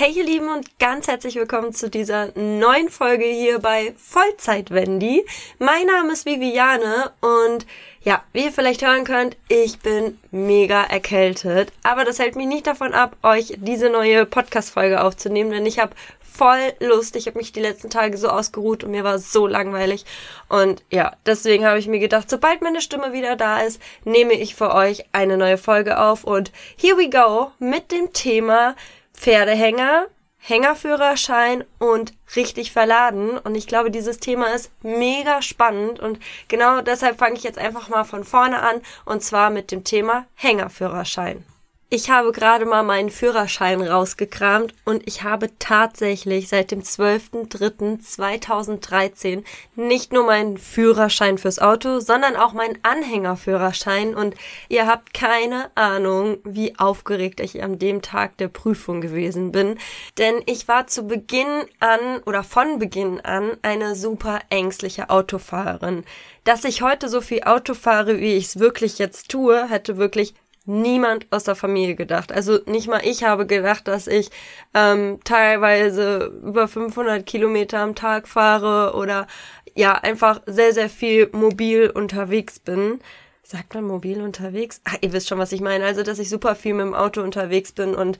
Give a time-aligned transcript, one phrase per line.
[0.00, 5.26] Hey ihr Lieben und ganz herzlich willkommen zu dieser neuen Folge hier bei Vollzeit Wendy.
[5.58, 7.66] Mein Name ist Viviane und
[8.02, 12.68] ja, wie ihr vielleicht hören könnt, ich bin mega erkältet, aber das hält mich nicht
[12.68, 17.16] davon ab, euch diese neue Podcast Folge aufzunehmen, denn ich habe voll Lust.
[17.16, 20.04] Ich habe mich die letzten Tage so ausgeruht und mir war so langweilig.
[20.48, 24.54] Und ja, deswegen habe ich mir gedacht, sobald meine Stimme wieder da ist, nehme ich
[24.54, 26.22] für euch eine neue Folge auf.
[26.22, 28.76] Und here we go mit dem Thema
[29.18, 30.06] Pferdehänger,
[30.38, 33.36] Hängerführerschein und richtig verladen.
[33.36, 35.98] Und ich glaube, dieses Thema ist mega spannend.
[35.98, 38.80] Und genau deshalb fange ich jetzt einfach mal von vorne an.
[39.04, 41.44] Und zwar mit dem Thema Hängerführerschein.
[41.90, 49.42] Ich habe gerade mal meinen Führerschein rausgekramt und ich habe tatsächlich seit dem 12.03.2013
[49.74, 54.34] nicht nur meinen Führerschein fürs Auto, sondern auch meinen Anhängerführerschein und
[54.68, 59.78] ihr habt keine Ahnung, wie aufgeregt ich an dem Tag der Prüfung gewesen bin,
[60.18, 66.04] denn ich war zu Beginn an oder von Beginn an eine super ängstliche Autofahrerin.
[66.44, 70.34] Dass ich heute so viel Auto fahre, wie ich es wirklich jetzt tue, hätte wirklich
[70.68, 72.30] niemand aus der Familie gedacht.
[72.30, 74.30] Also nicht mal ich habe gedacht, dass ich
[74.74, 79.26] ähm, teilweise über 500 Kilometer am Tag fahre oder
[79.74, 83.00] ja einfach sehr, sehr viel mobil unterwegs bin.
[83.42, 84.82] Sagt man mobil unterwegs?
[84.84, 85.86] Ach, ihr wisst schon, was ich meine.
[85.86, 88.18] Also, dass ich super viel mit dem Auto unterwegs bin und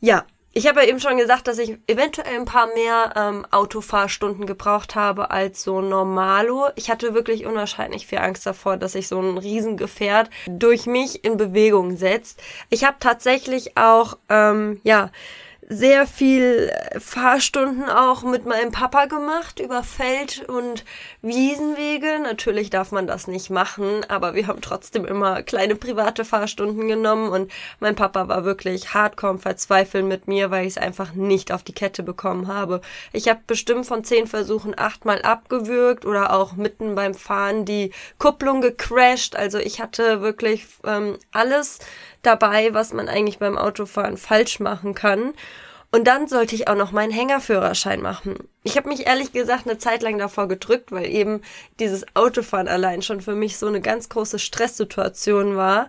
[0.00, 0.24] ja,
[0.56, 4.94] ich habe ja eben schon gesagt, dass ich eventuell ein paar mehr ähm, Autofahrstunden gebraucht
[4.94, 6.68] habe als so normalo.
[6.76, 11.36] Ich hatte wirklich unwahrscheinlich viel Angst davor, dass sich so ein Riesengefährt durch mich in
[11.36, 12.42] Bewegung setzt.
[12.70, 15.10] Ich habe tatsächlich auch, ähm, ja,
[15.68, 20.84] sehr viel Fahrstunden auch mit meinem Papa gemacht über Feld- und
[21.22, 22.20] Wiesenwege.
[22.22, 27.30] Natürlich darf man das nicht machen, aber wir haben trotzdem immer kleine private Fahrstunden genommen
[27.30, 27.50] und
[27.80, 31.74] mein Papa war wirklich hardcore verzweifeln mit mir, weil ich es einfach nicht auf die
[31.74, 32.80] Kette bekommen habe.
[33.12, 38.60] Ich habe bestimmt von zehn Versuchen achtmal abgewürgt oder auch mitten beim Fahren die Kupplung
[38.60, 39.34] gecrashed.
[39.34, 41.80] Also ich hatte wirklich ähm, alles
[42.22, 45.32] dabei, was man eigentlich beim Autofahren falsch machen kann.
[45.92, 48.36] Und dann sollte ich auch noch meinen Hängerführerschein machen.
[48.64, 51.40] Ich habe mich ehrlich gesagt eine Zeit lang davor gedrückt, weil eben
[51.78, 55.88] dieses Autofahren allein schon für mich so eine ganz große Stresssituation war.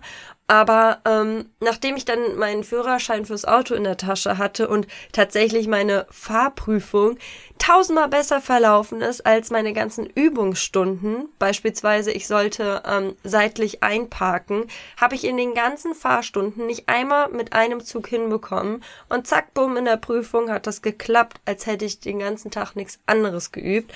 [0.50, 5.68] Aber ähm, nachdem ich dann meinen Führerschein fürs Auto in der Tasche hatte und tatsächlich
[5.68, 7.18] meine Fahrprüfung
[7.58, 14.64] tausendmal besser verlaufen ist als meine ganzen Übungsstunden, beispielsweise ich sollte ähm, seitlich einparken,
[14.98, 18.82] habe ich in den ganzen Fahrstunden nicht einmal mit einem Zug hinbekommen.
[19.10, 22.74] Und zack, bumm, in der Prüfung hat das geklappt, als hätte ich den ganzen Tag
[22.74, 23.92] nichts anderes geübt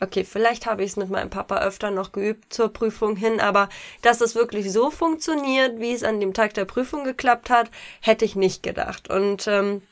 [0.00, 3.68] okay, vielleicht habe ich es mit meinem Papa öfter noch geübt zur Prüfung hin, aber
[4.02, 7.70] dass es wirklich so funktioniert, wie es an dem Tag der Prüfung geklappt hat,
[8.00, 9.08] hätte ich nicht gedacht.
[9.10, 9.82] Und ähm,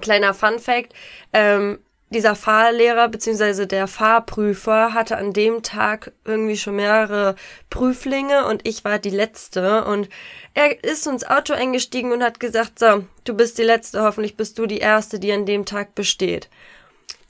[0.00, 0.94] kleiner Fun fact,
[1.32, 1.78] ähm,
[2.12, 3.66] dieser Fahrlehrer bzw.
[3.66, 7.36] der Fahrprüfer hatte an dem Tag irgendwie schon mehrere
[7.70, 10.08] Prüflinge und ich war die letzte und
[10.54, 14.58] er ist ins Auto eingestiegen und hat gesagt, so, du bist die letzte, hoffentlich bist
[14.58, 16.50] du die erste, die an dem Tag besteht.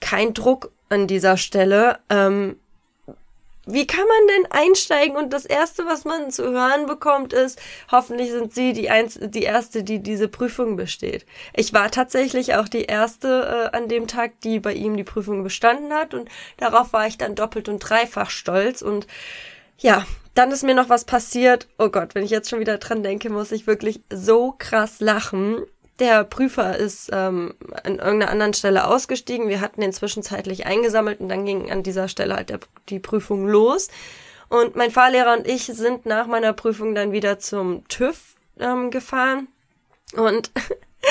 [0.00, 1.98] Kein Druck an dieser Stelle.
[2.10, 2.56] Ähm,
[3.64, 7.60] wie kann man denn einsteigen und das erste, was man zu hören bekommt, ist,
[7.92, 11.24] hoffentlich sind Sie die, Einz die erste, die diese Prüfung besteht.
[11.54, 15.44] Ich war tatsächlich auch die erste äh, an dem Tag, die bei ihm die Prüfung
[15.44, 19.06] bestanden hat und darauf war ich dann doppelt und dreifach stolz und
[19.78, 21.68] ja, dann ist mir noch was passiert.
[21.78, 25.62] Oh Gott, wenn ich jetzt schon wieder dran denke, muss ich wirklich so krass lachen.
[25.98, 27.54] Der Prüfer ist ähm,
[27.84, 29.48] an irgendeiner anderen Stelle ausgestiegen.
[29.48, 33.46] Wir hatten den zwischenzeitlich eingesammelt und dann ging an dieser Stelle halt der, die Prüfung
[33.46, 33.88] los.
[34.48, 39.48] Und mein Fahrlehrer und ich sind nach meiner Prüfung dann wieder zum TÜV ähm, gefahren.
[40.14, 40.50] Und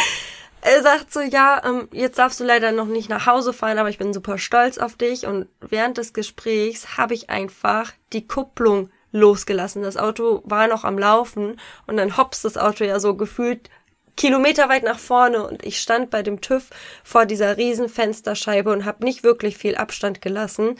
[0.61, 3.89] er sagt so, ja, ähm, jetzt darfst du leider noch nicht nach Hause fahren, aber
[3.89, 5.25] ich bin super stolz auf dich.
[5.25, 9.83] Und während des Gesprächs habe ich einfach die Kupplung losgelassen.
[9.83, 13.69] Das Auto war noch am Laufen und dann hops das Auto ja so gefühlt
[14.17, 16.69] kilometerweit nach vorne und ich stand bei dem TÜV
[17.03, 20.75] vor dieser riesen Fensterscheibe und habe nicht wirklich viel Abstand gelassen.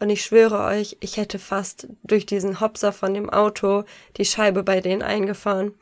[0.00, 3.84] Und ich schwöre euch, ich hätte fast durch diesen Hopser von dem Auto
[4.16, 5.74] die Scheibe bei denen eingefahren.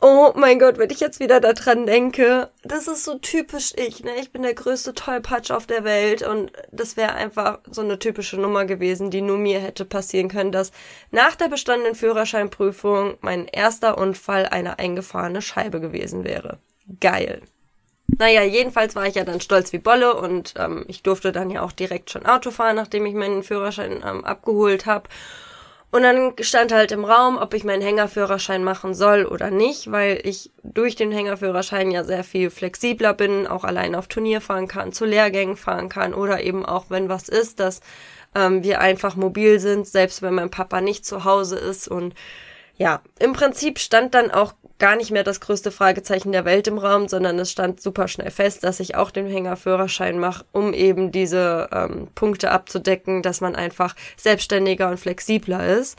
[0.00, 4.10] Oh mein Gott, wenn ich jetzt wieder daran denke, das ist so typisch ich, ne?
[4.20, 8.36] Ich bin der größte Tollpatsch auf der Welt und das wäre einfach so eine typische
[8.36, 10.72] Nummer gewesen, die nur mir hätte passieren können, dass
[11.10, 16.58] nach der bestandenen Führerscheinprüfung mein erster Unfall eine eingefahrene Scheibe gewesen wäre.
[17.00, 17.40] Geil.
[18.06, 21.62] Naja, jedenfalls war ich ja dann stolz wie Bolle und ähm, ich durfte dann ja
[21.62, 25.08] auch direkt schon Auto fahren, nachdem ich meinen Führerschein ähm, abgeholt habe.
[25.94, 30.20] Und dann stand halt im Raum, ob ich meinen Hängerführerschein machen soll oder nicht, weil
[30.24, 34.92] ich durch den Hängerführerschein ja sehr viel flexibler bin, auch allein auf Turnier fahren kann,
[34.92, 37.80] zu Lehrgängen fahren kann oder eben auch, wenn was ist, dass
[38.34, 41.86] ähm, wir einfach mobil sind, selbst wenn mein Papa nicht zu Hause ist.
[41.86, 42.14] Und
[42.76, 46.78] ja, im Prinzip stand dann auch gar nicht mehr das größte Fragezeichen der Welt im
[46.78, 51.12] Raum, sondern es stand super schnell fest, dass ich auch den Hängerführerschein mache, um eben
[51.12, 55.98] diese ähm, Punkte abzudecken, dass man einfach selbstständiger und flexibler ist.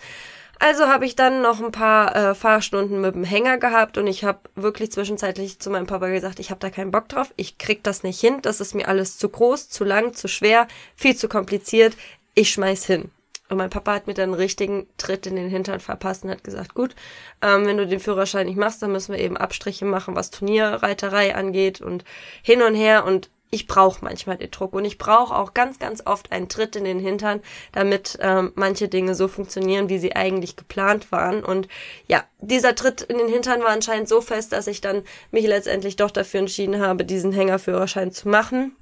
[0.59, 4.23] Also habe ich dann noch ein paar äh, Fahrstunden mit dem Hänger gehabt und ich
[4.23, 7.83] habe wirklich zwischenzeitlich zu meinem Papa gesagt, ich habe da keinen Bock drauf, ich krieg
[7.83, 11.27] das nicht hin, das ist mir alles zu groß, zu lang, zu schwer, viel zu
[11.27, 11.97] kompliziert,
[12.35, 13.11] ich schmeiß hin.
[13.47, 16.43] Und mein Papa hat mir dann einen richtigen Tritt in den Hintern verpasst und hat
[16.43, 16.95] gesagt, gut,
[17.41, 21.35] ähm, wenn du den Führerschein nicht machst, dann müssen wir eben Abstriche machen, was Turnierreiterei
[21.35, 22.03] angeht und
[22.41, 23.05] hin und her.
[23.05, 26.75] Und ich brauche manchmal den Druck und ich brauche auch ganz, ganz oft einen Tritt
[26.75, 31.43] in den Hintern, damit ähm, manche Dinge so funktionieren, wie sie eigentlich geplant waren.
[31.43, 31.67] Und
[32.07, 35.95] ja, dieser Tritt in den Hintern war anscheinend so fest, dass ich dann mich letztendlich
[35.95, 38.75] doch dafür entschieden habe, diesen Hängerführerschein zu machen.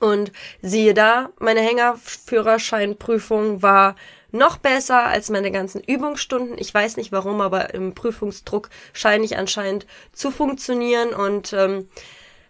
[0.00, 3.96] Und siehe da, meine Hängerführerscheinprüfung war
[4.30, 6.56] noch besser als meine ganzen Übungsstunden.
[6.58, 11.14] Ich weiß nicht warum, aber im Prüfungsdruck scheine ich anscheinend zu funktionieren.
[11.14, 11.88] Und ähm,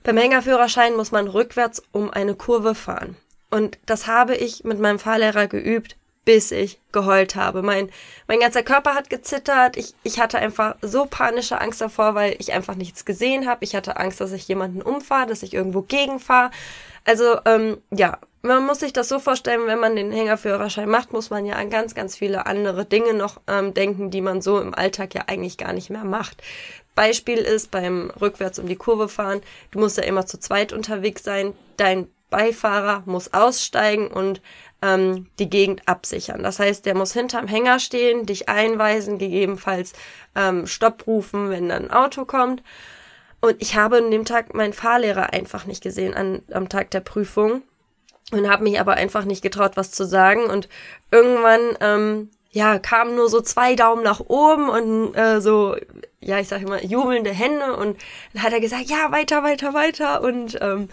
[0.03, 3.17] beim Hängerführerschein muss man rückwärts um eine Kurve fahren.
[3.51, 7.63] Und das habe ich mit meinem Fahrlehrer geübt, bis ich geheult habe.
[7.63, 7.91] Mein,
[8.27, 9.77] mein ganzer Körper hat gezittert.
[9.77, 13.65] Ich, ich hatte einfach so panische Angst davor, weil ich einfach nichts gesehen habe.
[13.65, 16.51] Ich hatte Angst, dass ich jemanden umfahre, dass ich irgendwo gegenfahre.
[17.07, 21.31] Also ähm, ja, man muss sich das so vorstellen, wenn man den Hängerführerschein macht, muss
[21.31, 24.75] man ja an ganz, ganz viele andere Dinge noch ähm, denken, die man so im
[24.75, 26.43] Alltag ja eigentlich gar nicht mehr macht.
[26.95, 31.23] Beispiel ist beim rückwärts um die Kurve fahren, du musst ja immer zu zweit unterwegs
[31.23, 34.41] sein, dein Beifahrer muss aussteigen und
[34.83, 36.43] ähm, die Gegend absichern.
[36.43, 39.93] Das heißt, der muss hinterm Hänger stehen, dich einweisen, gegebenenfalls
[40.35, 42.63] ähm, Stopp rufen, wenn dann ein Auto kommt.
[43.41, 47.01] Und ich habe an dem Tag meinen Fahrlehrer einfach nicht gesehen an, am Tag der
[47.01, 47.63] Prüfung
[48.33, 50.45] und habe mich aber einfach nicht getraut, was zu sagen.
[50.45, 50.69] Und
[51.11, 55.77] irgendwann, ähm, ja, kamen nur so zwei Daumen nach oben und äh, so,
[56.21, 57.77] ja, ich sage immer, jubelnde Hände.
[57.77, 57.99] Und
[58.33, 60.23] dann hat er gesagt, ja, weiter, weiter, weiter.
[60.23, 60.89] Und ähm,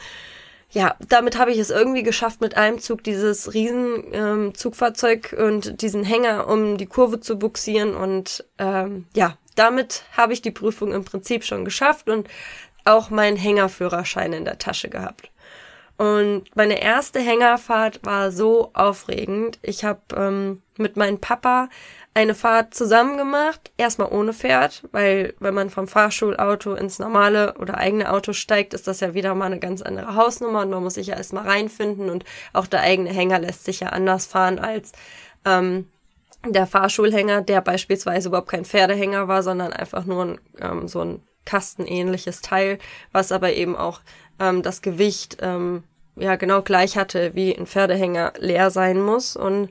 [0.71, 4.53] ja, damit habe ich es irgendwie geschafft, mit einem Zug dieses riesen ähm,
[5.37, 7.95] und diesen Hänger um die Kurve zu buxieren.
[7.95, 12.27] Und ähm, ja, damit habe ich die Prüfung im Prinzip schon geschafft und
[12.85, 15.29] auch meinen Hängerführerschein in der Tasche gehabt.
[15.97, 19.59] Und meine erste Hängerfahrt war so aufregend.
[19.61, 21.69] Ich habe ähm, mit meinem Papa
[22.15, 27.77] eine Fahrt zusammen gemacht, erstmal ohne Pferd, weil wenn man vom Fahrschulauto ins normale oder
[27.77, 30.95] eigene Auto steigt, ist das ja wieder mal eine ganz andere Hausnummer und man muss
[30.95, 32.23] sich ja erstmal reinfinden und
[32.53, 34.91] auch der eigene Hänger lässt sich ja anders fahren als
[35.45, 35.87] ähm,
[36.47, 41.21] der Fahrschulhänger, der beispielsweise überhaupt kein Pferdehänger war, sondern einfach nur ein, ähm, so ein
[41.45, 42.79] kastenähnliches Teil,
[43.11, 44.01] was aber eben auch
[44.39, 45.83] ähm, das Gewicht ähm,
[46.15, 49.35] ja genau gleich hatte, wie ein Pferdehänger leer sein muss.
[49.35, 49.69] Und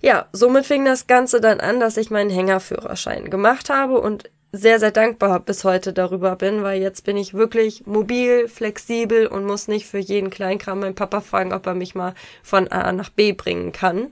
[0.00, 4.80] ja, somit fing das Ganze dann an, dass ich meinen Hängerführerschein gemacht habe und sehr,
[4.80, 9.68] sehr dankbar bis heute darüber bin, weil jetzt bin ich wirklich mobil, flexibel und muss
[9.68, 13.32] nicht für jeden Kleinkram meinen Papa fragen, ob er mich mal von A nach B
[13.32, 14.10] bringen kann.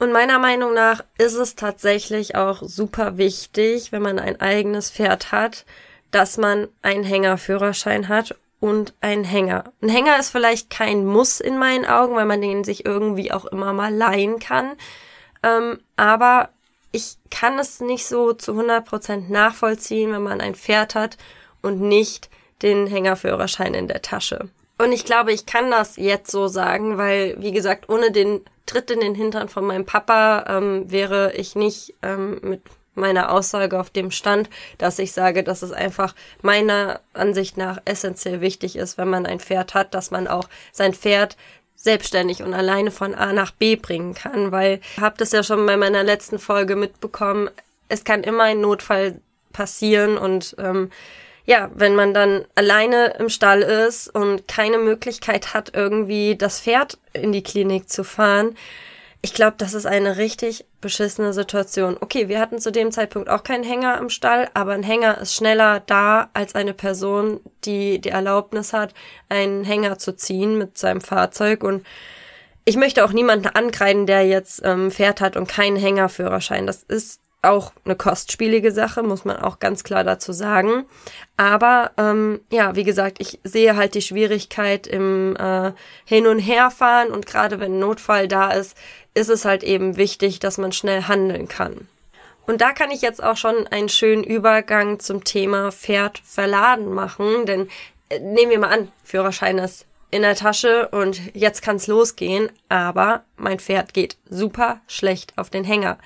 [0.00, 5.30] Und meiner Meinung nach ist es tatsächlich auch super wichtig, wenn man ein eigenes Pferd
[5.30, 5.66] hat,
[6.10, 9.64] dass man einen Hängerführerschein hat und einen Hänger.
[9.82, 13.44] Ein Hänger ist vielleicht kein Muss in meinen Augen, weil man den sich irgendwie auch
[13.44, 14.72] immer mal leihen kann.
[15.42, 16.48] Ähm, aber
[16.92, 21.18] ich kann es nicht so zu 100% nachvollziehen, wenn man ein Pferd hat
[21.60, 22.30] und nicht
[22.62, 24.48] den Hängerführerschein in der Tasche.
[24.78, 28.40] Und ich glaube, ich kann das jetzt so sagen, weil, wie gesagt, ohne den
[28.70, 32.62] Tritt in den Hintern von meinem Papa ähm, wäre ich nicht ähm, mit
[32.94, 34.48] meiner Aussage auf dem Stand,
[34.78, 39.40] dass ich sage, dass es einfach meiner Ansicht nach essentiell wichtig ist, wenn man ein
[39.40, 41.36] Pferd hat, dass man auch sein Pferd
[41.74, 45.66] selbstständig und alleine von A nach B bringen kann, weil ich habe das ja schon
[45.66, 47.50] bei meiner letzten Folge mitbekommen,
[47.88, 49.20] es kann immer ein Notfall
[49.52, 50.90] passieren und ähm,
[51.44, 56.98] ja, wenn man dann alleine im Stall ist und keine Möglichkeit hat, irgendwie das Pferd
[57.12, 58.56] in die Klinik zu fahren,
[59.22, 61.96] ich glaube, das ist eine richtig beschissene Situation.
[62.00, 65.34] Okay, wir hatten zu dem Zeitpunkt auch keinen Hänger im Stall, aber ein Hänger ist
[65.34, 68.94] schneller da als eine Person, die die Erlaubnis hat,
[69.28, 71.62] einen Hänger zu ziehen mit seinem Fahrzeug.
[71.62, 71.84] Und
[72.64, 76.66] ich möchte auch niemanden ankreiden, der jetzt ähm, Pferd hat und keinen Hängerführerschein.
[76.66, 80.84] Das ist auch eine kostspielige Sache, muss man auch ganz klar dazu sagen.
[81.36, 85.72] Aber ähm, ja, wie gesagt, ich sehe halt die Schwierigkeit im äh,
[86.04, 88.76] Hin- und Herfahren und gerade wenn Notfall da ist,
[89.14, 91.88] ist es halt eben wichtig, dass man schnell handeln kann.
[92.46, 97.46] Und da kann ich jetzt auch schon einen schönen Übergang zum Thema Pferd verladen machen,
[97.46, 97.68] denn
[98.10, 103.24] äh, nehmen wir mal an, Führerschein ist in der Tasche und jetzt kann's losgehen, aber
[103.36, 105.98] mein Pferd geht super schlecht auf den Hänger.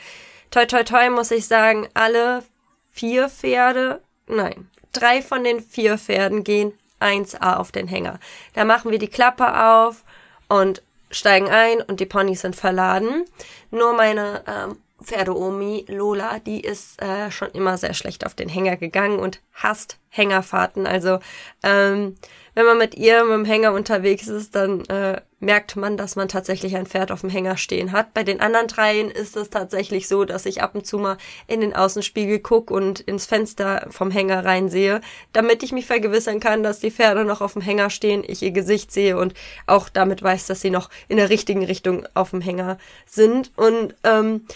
[0.54, 2.44] Toi toi toi muss ich sagen, alle
[2.92, 8.20] vier Pferde, nein, drei von den vier Pferden gehen 1A auf den Hänger.
[8.52, 10.04] Da machen wir die Klappe auf
[10.48, 10.80] und
[11.10, 13.24] steigen ein und die Ponys sind verladen.
[13.72, 18.76] Nur meine ähm, Pferdeomi Lola, die ist äh, schon immer sehr schlecht auf den Hänger
[18.76, 20.86] gegangen und hasst Hängerfahrten.
[20.86, 21.18] Also
[21.64, 22.16] ähm,
[22.54, 26.28] wenn man mit ihr mit dem Hänger unterwegs ist, dann äh, merkt man, dass man
[26.28, 28.14] tatsächlich ein Pferd auf dem Hänger stehen hat.
[28.14, 31.60] Bei den anderen dreien ist es tatsächlich so, dass ich ab und zu mal in
[31.60, 35.00] den Außenspiegel gucke und ins Fenster vom Hänger reinsehe,
[35.32, 38.52] damit ich mich vergewissern kann, dass die Pferde noch auf dem Hänger stehen, ich ihr
[38.52, 39.34] Gesicht sehe und
[39.66, 43.52] auch damit weiß, dass sie noch in der richtigen Richtung auf dem Hänger sind.
[43.56, 44.46] Und ähm,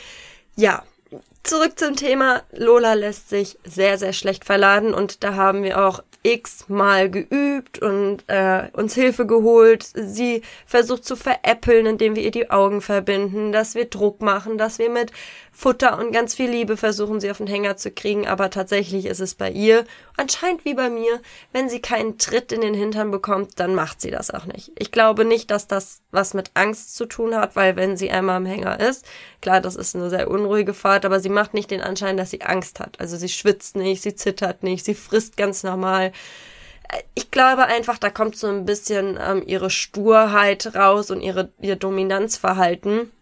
[0.56, 0.82] ja,
[1.42, 2.42] zurück zum Thema.
[2.52, 8.24] Lola lässt sich sehr, sehr schlecht verladen und da haben wir auch x-mal geübt und
[8.26, 9.84] äh, uns Hilfe geholt.
[9.94, 14.78] Sie versucht zu veräppeln, indem wir ihr die Augen verbinden, dass wir Druck machen, dass
[14.78, 15.12] wir mit
[15.60, 18.28] Futter und ganz viel Liebe versuchen, sie auf den Hänger zu kriegen.
[18.28, 19.84] Aber tatsächlich ist es bei ihr
[20.16, 21.20] anscheinend wie bei mir,
[21.52, 24.70] wenn sie keinen Tritt in den Hintern bekommt, dann macht sie das auch nicht.
[24.78, 28.36] Ich glaube nicht, dass das was mit Angst zu tun hat, weil wenn sie einmal
[28.36, 29.04] am Hänger ist,
[29.40, 32.42] klar, das ist eine sehr unruhige Fahrt, aber sie macht nicht den Anschein, dass sie
[32.42, 33.00] Angst hat.
[33.00, 36.12] Also sie schwitzt nicht, sie zittert nicht, sie frisst ganz normal
[37.14, 41.76] ich glaube einfach, da kommt so ein bisschen ähm, ihre Sturheit raus und ihre, ihr
[41.76, 43.12] Dominanzverhalten.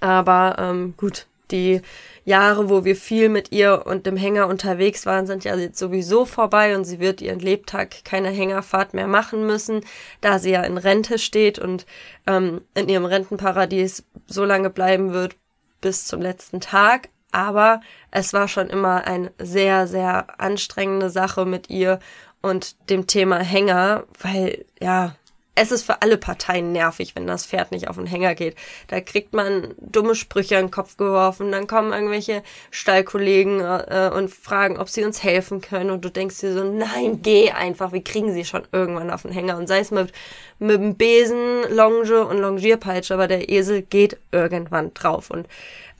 [0.00, 1.82] Aber ähm, gut, die
[2.24, 6.24] Jahre, wo wir viel mit ihr und dem Hänger unterwegs waren, sind ja jetzt sowieso
[6.24, 9.84] vorbei und sie wird ihren Lebtag keine Hängerfahrt mehr machen müssen,
[10.20, 11.86] da sie ja in Rente steht und
[12.26, 15.36] ähm, in ihrem Rentenparadies so lange bleiben wird
[15.80, 17.08] bis zum letzten Tag.
[17.32, 17.80] Aber
[18.10, 22.00] es war schon immer eine sehr, sehr anstrengende Sache mit ihr
[22.42, 25.14] und dem Thema Hänger, weil ja,
[25.60, 28.56] es ist für alle Parteien nervig, wenn das Pferd nicht auf den Hänger geht.
[28.88, 34.30] Da kriegt man dumme Sprüche in den Kopf geworfen, dann kommen irgendwelche Stallkollegen äh, und
[34.30, 35.90] fragen, ob sie uns helfen können.
[35.90, 39.32] Und du denkst dir so, nein, geh einfach, wir kriegen sie schon irgendwann auf den
[39.32, 39.58] Hänger.
[39.58, 40.12] Und sei es mit,
[40.58, 45.30] mit dem Besen, Longe und Longierpeitsche, aber der Esel geht irgendwann drauf.
[45.30, 45.46] Und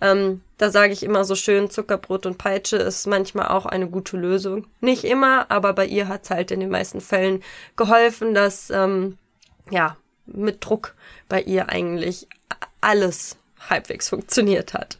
[0.01, 4.17] ähm, da sage ich immer so schön, Zuckerbrot und Peitsche ist manchmal auch eine gute
[4.17, 4.67] Lösung.
[4.81, 7.43] Nicht immer, aber bei ihr hat's halt in den meisten Fällen
[7.77, 9.19] geholfen, dass ähm,
[9.71, 9.97] ja,
[10.27, 10.95] mit Druck
[11.29, 12.29] bei ihr eigentlich
[12.81, 13.37] alles
[13.69, 14.99] halbwegs funktioniert hat.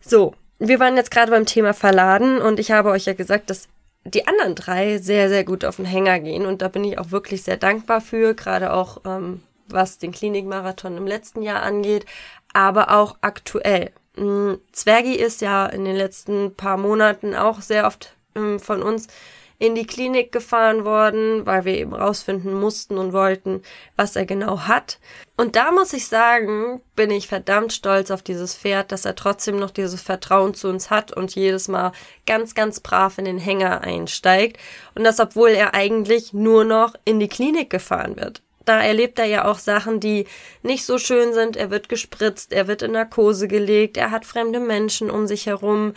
[0.00, 3.68] So, wir waren jetzt gerade beim Thema Verladen und ich habe euch ja gesagt, dass
[4.04, 7.10] die anderen drei sehr, sehr gut auf den Hänger gehen und da bin ich auch
[7.10, 12.06] wirklich sehr dankbar für, gerade auch ähm, was den Klinikmarathon im letzten Jahr angeht,
[12.52, 13.90] aber auch aktuell.
[14.16, 19.08] Mm, Zwergi ist ja in den letzten paar Monaten auch sehr oft ähm, von uns
[19.58, 23.62] in die Klinik gefahren worden, weil wir eben rausfinden mussten und wollten,
[23.96, 24.98] was er genau hat.
[25.36, 29.58] Und da muss ich sagen, bin ich verdammt stolz auf dieses Pferd, dass er trotzdem
[29.58, 31.92] noch dieses Vertrauen zu uns hat und jedes Mal
[32.26, 34.58] ganz, ganz brav in den Hänger einsteigt.
[34.94, 39.24] Und das, obwohl er eigentlich nur noch in die Klinik gefahren wird da erlebt er
[39.26, 40.26] ja auch Sachen, die
[40.62, 41.56] nicht so schön sind.
[41.56, 45.94] Er wird gespritzt, er wird in Narkose gelegt, er hat fremde Menschen um sich herum.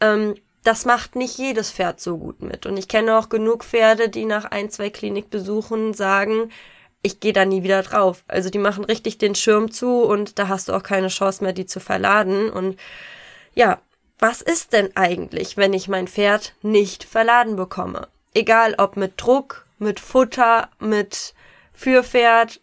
[0.00, 2.66] Ähm, das macht nicht jedes Pferd so gut mit.
[2.66, 6.50] Und ich kenne auch genug Pferde, die nach ein, zwei Klinikbesuchen sagen,
[7.02, 8.24] ich gehe da nie wieder drauf.
[8.28, 11.54] Also die machen richtig den Schirm zu und da hast du auch keine Chance mehr,
[11.54, 12.50] die zu verladen.
[12.50, 12.78] Und
[13.54, 13.80] ja,
[14.18, 18.08] was ist denn eigentlich, wenn ich mein Pferd nicht verladen bekomme?
[18.34, 21.34] Egal ob mit Druck, mit Futter, mit
[21.72, 22.60] Fürpferd,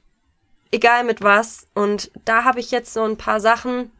[0.71, 1.65] egal mit was.
[1.73, 3.91] Und da habe ich jetzt so ein paar Sachen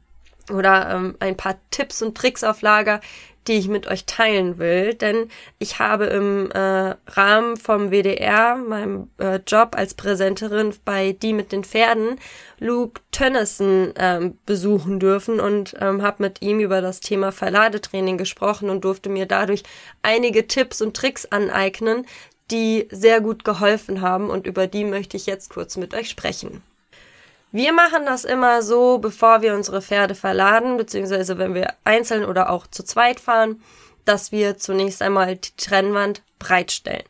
[0.51, 3.01] oder ähm, ein paar Tipps und Tricks auf Lager,
[3.47, 9.09] die ich mit euch teilen will, denn ich habe im äh, Rahmen vom WDR, meinem
[9.19, 12.19] äh, Job als Präsenterin bei Die mit den Pferden,
[12.59, 18.69] Luke Tönnissen ähm, besuchen dürfen und ähm, habe mit ihm über das Thema Verladetraining gesprochen
[18.69, 19.63] und durfte mir dadurch
[20.01, 22.05] einige Tipps und Tricks aneignen,
[22.51, 26.61] die sehr gut geholfen haben und über die möchte ich jetzt kurz mit euch sprechen.
[27.57, 32.51] Wir machen das immer so, bevor wir unsere Pferde verladen, beziehungsweise wenn wir einzeln oder
[32.51, 33.63] auch zu zweit fahren,
[34.05, 37.01] dass wir zunächst einmal die Trennwand breitstellen.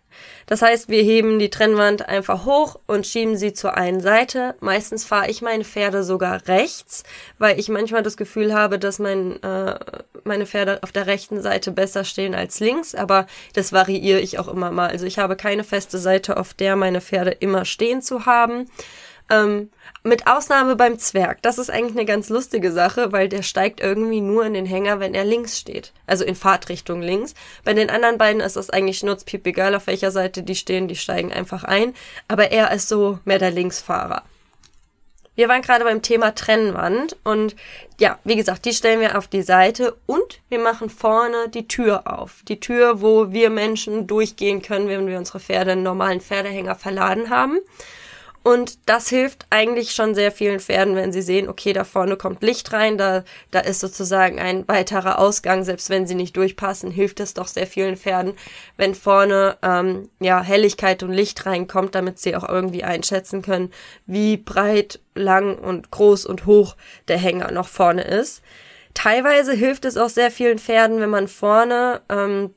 [0.46, 4.56] Das heißt, wir heben die Trennwand einfach hoch und schieben sie zur einen Seite.
[4.62, 7.04] Meistens fahre ich meine Pferde sogar rechts,
[7.38, 9.77] weil ich manchmal das Gefühl habe, dass mein, äh,
[10.24, 14.48] meine Pferde auf der rechten Seite besser stehen als links, aber das variiere ich auch
[14.48, 14.88] immer mal.
[14.92, 18.70] Also ich habe keine feste Seite, auf der meine Pferde immer stehen zu haben.
[19.30, 19.70] Ähm,
[20.04, 21.42] mit Ausnahme beim Zwerg.
[21.42, 25.00] Das ist eigentlich eine ganz lustige Sache, weil der steigt irgendwie nur in den Hänger,
[25.00, 25.92] wenn er links steht.
[26.06, 27.34] Also in Fahrtrichtung links.
[27.66, 30.96] Bei den anderen beiden ist das eigentlich schnurzpiep egal, auf welcher Seite die stehen, die
[30.96, 31.94] steigen einfach ein.
[32.28, 34.24] Aber er ist so mehr der Linksfahrer.
[35.38, 37.56] Wir waren gerade beim Thema Trennwand und
[38.00, 42.12] ja, wie gesagt, die stellen wir auf die Seite und wir machen vorne die Tür
[42.12, 42.42] auf.
[42.48, 47.30] Die Tür, wo wir Menschen durchgehen können, wenn wir unsere Pferde einen normalen Pferdehänger verladen
[47.30, 47.60] haben.
[48.48, 52.42] Und das hilft eigentlich schon sehr vielen Pferden, wenn sie sehen, okay, da vorne kommt
[52.42, 57.20] Licht rein, da, da ist sozusagen ein weiterer Ausgang, selbst wenn sie nicht durchpassen, hilft
[57.20, 58.36] es doch sehr vielen Pferden,
[58.77, 63.74] wenn vorne ähm, ja Helligkeit und Licht reinkommt, damit sie auch irgendwie einschätzen können,
[64.06, 66.77] wie breit, lang und groß und hoch
[67.10, 68.42] der Hänger noch vorne ist.
[68.94, 72.51] Teilweise hilft es auch sehr vielen Pferden, wenn man vorne ähm,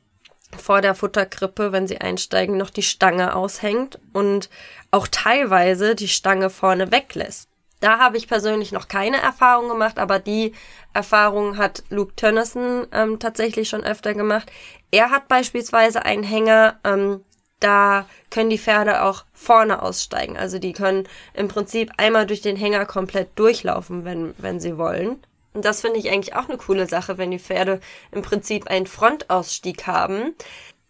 [0.56, 4.50] vor der Futterkrippe, wenn sie einsteigen, noch die Stange aushängt und
[4.90, 7.48] auch teilweise die Stange vorne weglässt.
[7.80, 10.52] Da habe ich persönlich noch keine Erfahrung gemacht, aber die
[10.92, 14.52] Erfahrung hat Luke Tönnissen ähm, tatsächlich schon öfter gemacht.
[14.90, 17.24] Er hat beispielsweise einen Hänger, ähm,
[17.58, 20.36] da können die Pferde auch vorne aussteigen.
[20.36, 25.22] Also die können im Prinzip einmal durch den Hänger komplett durchlaufen, wenn, wenn sie wollen.
[25.52, 27.80] Und das finde ich eigentlich auch eine coole Sache, wenn die Pferde
[28.12, 30.34] im Prinzip einen Frontausstieg haben.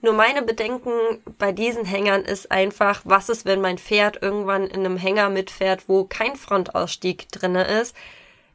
[0.02, 0.92] Nur meine Bedenken
[1.38, 5.88] bei diesen Hängern ist einfach, was ist, wenn mein Pferd irgendwann in einem Hänger mitfährt,
[5.88, 7.94] wo kein Frontausstieg drinne ist.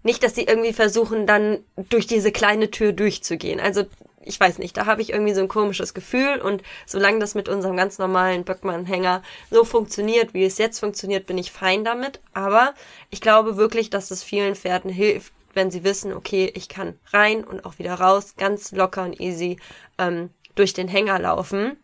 [0.02, 3.60] Nicht, dass sie irgendwie versuchen, dann durch diese kleine Tür durchzugehen.
[3.60, 3.86] Also
[4.26, 7.48] ich weiß nicht, da habe ich irgendwie so ein komisches Gefühl und solange das mit
[7.48, 9.22] unserem ganz normalen Böckmann-Hänger
[9.52, 12.20] so funktioniert, wie es jetzt funktioniert, bin ich fein damit.
[12.34, 12.74] Aber
[13.12, 17.44] ich glaube wirklich, dass es vielen Pferden hilft, wenn sie wissen, okay, ich kann rein
[17.44, 19.58] und auch wieder raus, ganz locker und easy
[20.00, 21.78] ähm, durch den Hänger laufen.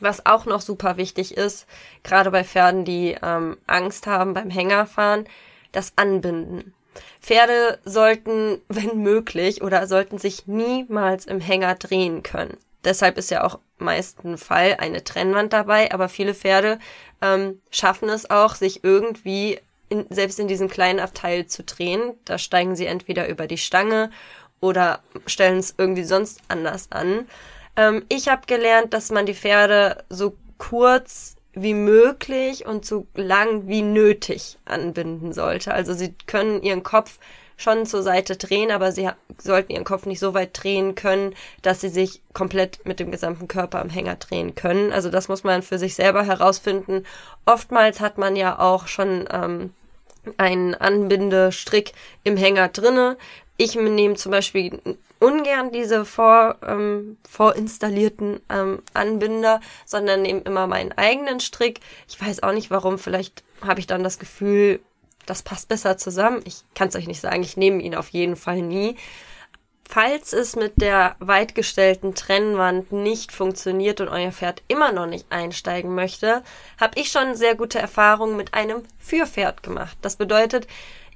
[0.00, 1.66] Was auch noch super wichtig ist,
[2.02, 5.26] gerade bei Pferden, die ähm, Angst haben beim Hängerfahren,
[5.72, 6.72] das Anbinden.
[7.20, 12.56] Pferde sollten, wenn möglich, oder sollten sich niemals im Hänger drehen können.
[12.82, 16.78] Deshalb ist ja auch meisten Fall eine Trennwand dabei, aber viele Pferde
[17.20, 19.60] ähm, schaffen es auch, sich irgendwie
[19.90, 22.14] in, selbst in diesem kleinen Abteil zu drehen.
[22.24, 24.10] Da steigen sie entweder über die Stange
[24.60, 27.26] oder stellen es irgendwie sonst anders an.
[27.80, 33.66] Ähm, ich habe gelernt, dass man die Pferde so kurz wie möglich und so lang
[33.68, 35.72] wie nötig anbinden sollte.
[35.72, 37.18] Also sie können ihren Kopf
[37.56, 41.80] schon zur Seite drehen, aber sie sollten ihren Kopf nicht so weit drehen können, dass
[41.80, 44.92] sie sich komplett mit dem gesamten Körper am Hänger drehen können.
[44.92, 47.04] Also das muss man für sich selber herausfinden.
[47.46, 49.72] Oftmals hat man ja auch schon ähm,
[50.36, 51.92] einen Anbindestrick
[52.24, 53.16] im Hänger drinne.
[53.56, 54.80] Ich nehme zum Beispiel
[55.20, 61.80] ungern diese vor, ähm, vorinstallierten ähm, Anbinder, sondern nehme immer meinen eigenen Strick.
[62.08, 64.80] Ich weiß auch nicht warum, vielleicht habe ich dann das Gefühl,
[65.26, 66.40] das passt besser zusammen.
[66.44, 68.96] Ich kann es euch nicht sagen, ich nehme ihn auf jeden Fall nie.
[69.88, 75.94] Falls es mit der weitgestellten Trennwand nicht funktioniert und euer Pferd immer noch nicht einsteigen
[75.94, 76.44] möchte,
[76.80, 79.98] habe ich schon sehr gute Erfahrungen mit einem Führpferd gemacht.
[80.00, 80.68] Das bedeutet,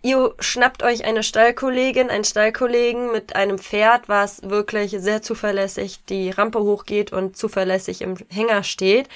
[0.05, 6.31] ihr schnappt euch eine Stallkollegin, einen Stallkollegen mit einem Pferd, was wirklich sehr zuverlässig die
[6.31, 9.09] Rampe hochgeht und zuverlässig im Hänger steht.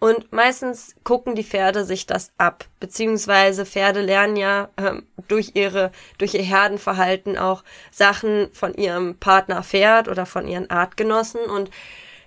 [0.00, 5.92] Und meistens gucken die Pferde sich das ab, beziehungsweise Pferde lernen ja ähm, durch ihre,
[6.18, 11.42] durch ihr Herdenverhalten auch Sachen von ihrem Partner Pferd oder von ihren Artgenossen.
[11.42, 11.70] Und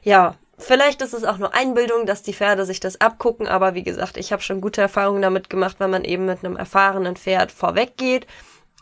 [0.04, 3.84] ja, vielleicht ist es auch nur Einbildung, dass die Pferde sich das abgucken, aber wie
[3.84, 7.52] gesagt, ich habe schon gute Erfahrungen damit gemacht, wenn man eben mit einem erfahrenen Pferd
[7.52, 8.28] vorweg geht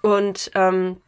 [0.02, 1.02] und ähm,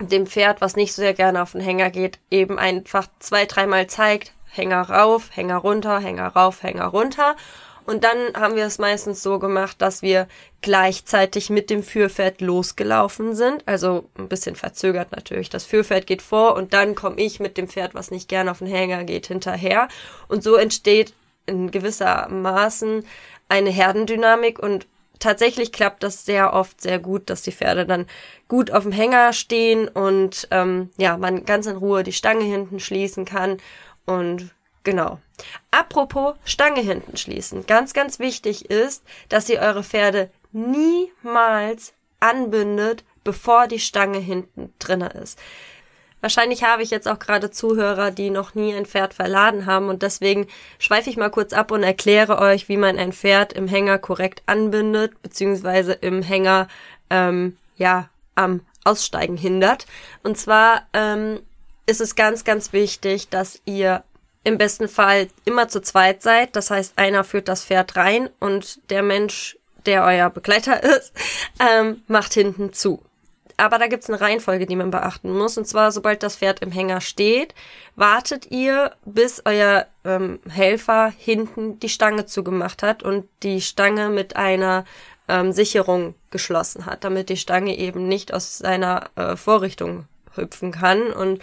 [0.00, 3.86] dem Pferd, was nicht so sehr gerne auf den Hänger geht, eben einfach zwei, dreimal
[3.86, 7.36] zeigt, Hänger rauf, Hänger runter, Hänger rauf, Hänger runter.
[7.84, 10.28] Und dann haben wir es meistens so gemacht, dass wir
[10.60, 13.66] gleichzeitig mit dem Führpferd losgelaufen sind.
[13.66, 15.50] Also ein bisschen verzögert natürlich.
[15.50, 18.58] Das Führpferd geht vor und dann komme ich mit dem Pferd, was nicht gerne auf
[18.58, 19.88] den Hänger geht, hinterher.
[20.28, 21.12] Und so entsteht
[21.46, 23.04] in gewisser Maßen
[23.48, 24.86] eine Herdendynamik und
[25.18, 28.06] tatsächlich klappt das sehr oft sehr gut, dass die Pferde dann
[28.48, 32.80] gut auf dem Hänger stehen und ähm, ja, man ganz in Ruhe die Stange hinten
[32.80, 33.58] schließen kann
[34.04, 34.50] und
[34.84, 35.18] genau.
[35.70, 37.66] Apropos Stange hinten schließen.
[37.66, 45.08] Ganz, ganz wichtig ist, dass ihr eure Pferde niemals anbindet, bevor die Stange hinten drinne
[45.08, 45.38] ist.
[46.22, 50.02] Wahrscheinlich habe ich jetzt auch gerade Zuhörer, die noch nie ein Pferd verladen haben und
[50.02, 50.46] deswegen
[50.78, 54.42] schweife ich mal kurz ab und erkläre euch, wie man ein Pferd im Hänger korrekt
[54.46, 56.68] anbindet, beziehungsweise im Hänger,
[57.10, 59.86] ähm, ja, am Aussteigen hindert.
[60.22, 61.40] Und zwar ähm,
[61.86, 64.04] ist es ganz, ganz wichtig, dass ihr
[64.44, 66.56] im besten Fall immer zu zweit seid.
[66.56, 71.12] Das heißt, einer führt das Pferd rein und der Mensch, der euer Begleiter ist,
[71.60, 73.02] ähm, macht hinten zu.
[73.56, 75.56] Aber da gibt's eine Reihenfolge, die man beachten muss.
[75.56, 77.54] Und zwar, sobald das Pferd im Hänger steht,
[77.94, 84.36] wartet ihr, bis euer ähm, Helfer hinten die Stange zugemacht hat und die Stange mit
[84.36, 84.84] einer
[85.28, 91.12] ähm, Sicherung geschlossen hat, damit die Stange eben nicht aus seiner äh, Vorrichtung hüpfen kann.
[91.12, 91.40] Und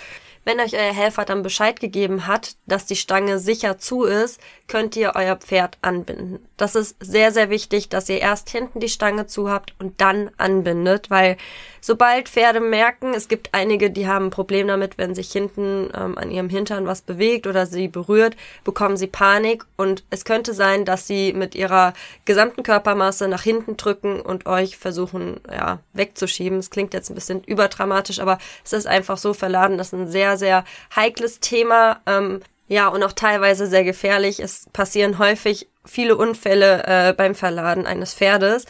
[0.49, 4.95] wenn euch euer Helfer dann Bescheid gegeben hat, dass die Stange sicher zu ist, könnt
[4.95, 6.39] ihr euer Pferd anbinden.
[6.57, 10.31] Das ist sehr, sehr wichtig, dass ihr erst hinten die Stange zu habt und dann
[10.37, 11.37] anbindet, weil
[11.81, 16.17] sobald Pferde merken, es gibt einige, die haben ein Problem damit, wenn sich hinten ähm,
[16.17, 20.83] an ihrem Hintern was bewegt oder sie berührt, bekommen sie Panik und es könnte sein,
[20.83, 21.93] dass sie mit ihrer
[22.25, 26.57] gesamten Körpermasse nach hinten drücken und euch versuchen, ja, wegzuschieben.
[26.57, 30.07] Es klingt jetzt ein bisschen überdramatisch, aber es ist einfach so verladen, das ist ein
[30.07, 30.63] sehr, sehr
[30.95, 32.01] heikles Thema.
[32.07, 34.39] Ähm, ja, und auch teilweise sehr gefährlich.
[34.39, 38.65] Es passieren häufig viele Unfälle äh, beim Verladen eines Pferdes.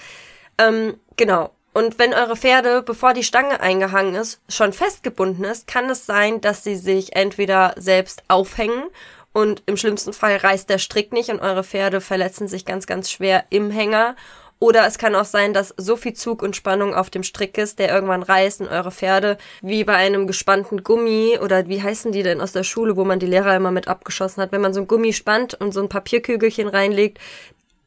[0.57, 1.51] Ähm, genau.
[1.73, 6.41] Und wenn eure Pferde, bevor die Stange eingehangen ist, schon festgebunden ist, kann es sein,
[6.41, 8.83] dass sie sich entweder selbst aufhängen
[9.31, 13.11] und im schlimmsten Fall reißt der Strick nicht und eure Pferde verletzen sich ganz, ganz
[13.11, 14.15] schwer im Hänger
[14.59, 17.79] oder es kann auch sein, dass so viel Zug und Spannung auf dem Strick ist,
[17.79, 22.23] der irgendwann reißt und eure Pferde wie bei einem gespannten Gummi oder wie heißen die
[22.23, 24.81] denn aus der Schule, wo man die Lehrer immer mit abgeschossen hat, wenn man so
[24.81, 27.19] ein Gummi spannt und so ein Papierkügelchen reinlegt,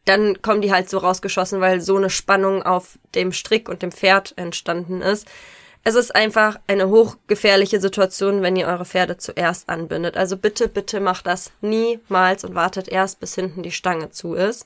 [0.06, 3.92] dann kommen die halt so rausgeschossen, weil so eine Spannung auf dem Strick und dem
[3.92, 5.28] Pferd entstanden ist.
[5.84, 10.16] Es ist einfach eine hochgefährliche Situation, wenn ihr eure Pferde zuerst anbindet.
[10.16, 14.64] Also bitte, bitte macht das niemals und wartet erst, bis hinten die Stange zu ist.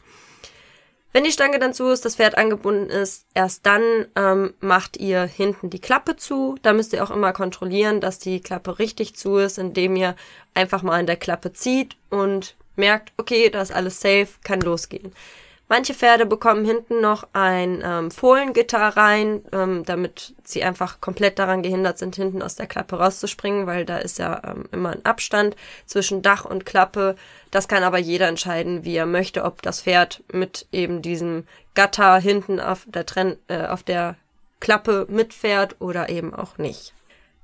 [1.13, 3.83] Wenn die Stange dann zu ist, das Pferd angebunden ist, erst dann
[4.17, 6.57] ähm, macht ihr hinten die Klappe zu.
[6.63, 10.15] Da müsst ihr auch immer kontrollieren, dass die Klappe richtig zu ist, indem ihr
[10.53, 15.13] einfach mal an der Klappe zieht und merkt, okay, da ist alles safe, kann losgehen.
[15.69, 21.65] Manche Pferde bekommen hinten noch ein ähm, Fohlengitter rein, ähm, damit sie einfach komplett daran
[21.65, 25.57] gehindert sind, hinten aus der Klappe rauszuspringen, weil da ist ja ähm, immer ein Abstand
[25.85, 27.17] zwischen Dach und Klappe.
[27.51, 32.19] Das kann aber jeder entscheiden, wie er möchte, ob das Pferd mit eben diesem Gatter
[32.19, 34.15] hinten auf der, Tren äh, auf der
[34.61, 36.93] Klappe mitfährt oder eben auch nicht.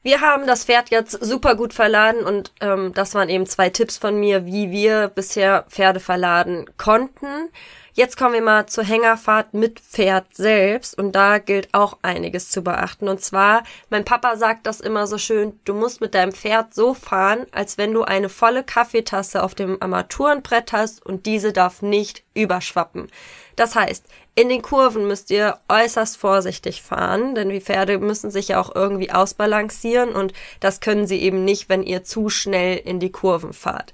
[0.04, 3.98] Wir haben das Pferd jetzt super gut verladen und ähm, das waren eben zwei Tipps
[3.98, 7.50] von mir, wie wir bisher Pferde verladen konnten.
[7.94, 12.62] Jetzt kommen wir mal zur Hängerfahrt mit Pferd selbst und da gilt auch einiges zu
[12.62, 13.06] beachten.
[13.06, 16.94] Und zwar, mein Papa sagt das immer so schön, du musst mit deinem Pferd so
[16.94, 22.22] fahren, als wenn du eine volle Kaffeetasse auf dem Armaturenbrett hast und diese darf nicht
[22.32, 23.08] überschwappen.
[23.56, 28.48] Das heißt, in den Kurven müsst ihr äußerst vorsichtig fahren, denn die Pferde müssen sich
[28.48, 33.00] ja auch irgendwie ausbalancieren und das können sie eben nicht, wenn ihr zu schnell in
[33.00, 33.92] die Kurven fahrt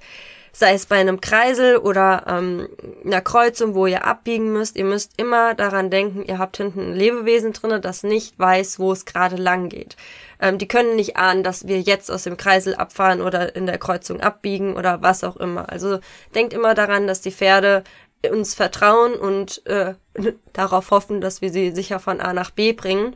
[0.59, 2.69] sei es bei einem Kreisel oder ähm,
[3.05, 4.77] einer Kreuzung, wo ihr abbiegen müsst.
[4.77, 8.91] Ihr müsst immer daran denken, ihr habt hinten ein Lebewesen drinne, das nicht weiß, wo
[8.91, 9.97] es gerade lang geht.
[10.41, 13.79] Ähm, die können nicht ahnen, dass wir jetzt aus dem Kreisel abfahren oder in der
[13.79, 15.71] Kreuzung abbiegen oder was auch immer.
[15.71, 16.01] Also
[16.35, 17.85] denkt immer daran, dass die Pferde
[18.29, 19.95] uns vertrauen und äh,
[20.53, 23.15] darauf hoffen, dass wir sie sicher von A nach B bringen.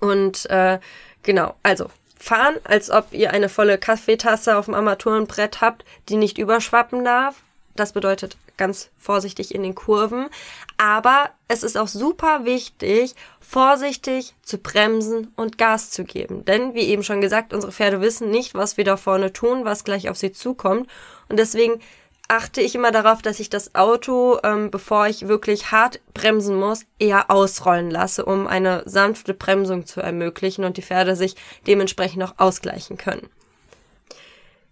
[0.00, 0.80] Und äh,
[1.22, 1.86] genau, also
[2.18, 7.36] fahren, als ob ihr eine volle Kaffeetasse auf dem Armaturenbrett habt, die nicht überschwappen darf.
[7.76, 10.28] Das bedeutet ganz vorsichtig in den Kurven.
[10.76, 16.44] Aber es ist auch super wichtig, vorsichtig zu bremsen und Gas zu geben.
[16.44, 19.84] Denn, wie eben schon gesagt, unsere Pferde wissen nicht, was wir da vorne tun, was
[19.84, 20.90] gleich auf sie zukommt.
[21.28, 21.80] Und deswegen
[22.28, 26.84] achte ich immer darauf, dass ich das Auto, ähm, bevor ich wirklich hart bremsen muss,
[26.98, 31.34] eher ausrollen lasse, um eine sanfte Bremsung zu ermöglichen und die Pferde sich
[31.66, 33.28] dementsprechend auch ausgleichen können.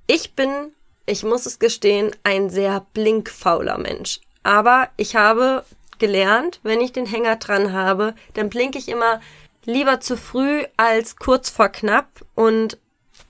[0.07, 0.51] Ich bin,
[1.07, 4.21] ich muss es gestehen, ein sehr blinkfauler Mensch.
[4.43, 5.65] Aber ich habe
[5.99, 9.21] gelernt, wenn ich den Hänger dran habe, dann blinke ich immer
[9.65, 12.79] lieber zu früh als kurz vor knapp und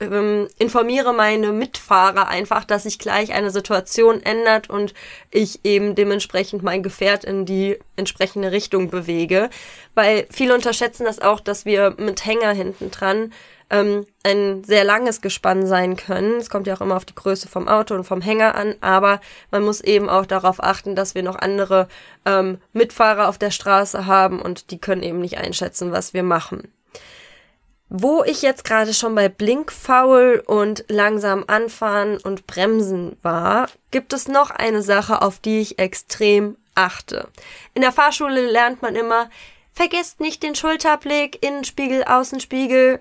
[0.00, 4.94] ähm, informiere meine Mitfahrer einfach, dass sich gleich eine Situation ändert und
[5.30, 9.50] ich eben dementsprechend mein Gefährt in die entsprechende Richtung bewege.
[9.94, 13.32] Weil viele unterschätzen das auch, dass wir mit Hänger hinten dran
[13.70, 16.36] ähm, ein sehr langes Gespann sein können.
[16.36, 19.20] Es kommt ja auch immer auf die Größe vom Auto und vom Hänger an, aber
[19.50, 21.88] man muss eben auch darauf achten, dass wir noch andere
[22.24, 26.68] ähm, Mitfahrer auf der Straße haben und die können eben nicht einschätzen, was wir machen.
[27.88, 34.26] Wo ich jetzt gerade schon bei Blinkfaul und langsam anfahren und bremsen war, gibt es
[34.26, 37.28] noch eine Sache, auf die ich extrem achte.
[37.74, 39.30] In der Fahrschule lernt man immer,
[39.72, 43.00] vergesst nicht den Schulterblick, Innenspiegel, Außenspiegel.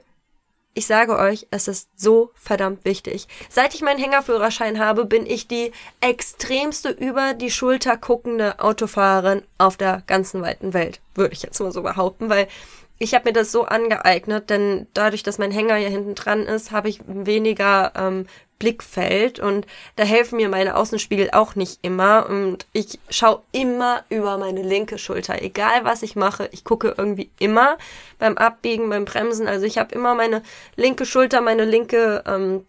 [0.78, 3.28] ich sage euch, es ist so verdammt wichtig.
[3.50, 5.71] Seit ich meinen Hängerführerschein habe, bin ich die
[6.02, 11.00] extremste über die Schulter guckende Autofahrerin auf der ganzen weiten Welt.
[11.15, 12.48] Würde ich jetzt mal so behaupten, weil
[12.97, 16.71] ich habe mir das so angeeignet, denn dadurch, dass mein Hänger hier hinten dran ist,
[16.71, 18.25] habe ich weniger ähm,
[18.58, 24.38] Blickfeld und da helfen mir meine Außenspiegel auch nicht immer und ich schaue immer über
[24.38, 27.77] meine linke Schulter, egal was ich mache, ich gucke irgendwie immer
[28.17, 30.41] beim Abbiegen, beim Bremsen, also ich habe immer meine
[30.77, 32.65] linke Schulter, meine linke ähm,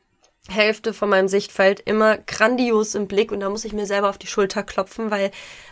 [0.48, 4.18] Hälfte von meinem Sichtfeld immer grandios im Blick und da muss ich mir selber auf
[4.18, 5.30] die Schulter klopfen, weil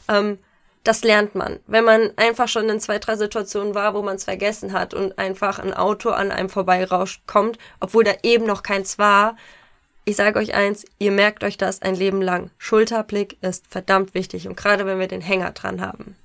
[0.08, 0.38] ähm,
[0.84, 1.58] das lernt man.
[1.66, 5.18] Wenn man einfach schon in zwei, drei Situationen war, wo man es vergessen hat und
[5.18, 9.36] einfach ein Auto an einem vorbeirauscht kommt, obwohl da eben noch keins war,
[10.04, 12.50] ich sage euch eins, ihr merkt euch das ein Leben lang.
[12.58, 16.16] Schulterblick ist verdammt wichtig und gerade wenn wir den Hänger dran haben.